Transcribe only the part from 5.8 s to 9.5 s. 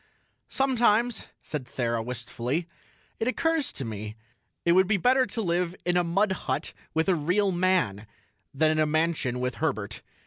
in a mud hut with a real man than in a mansion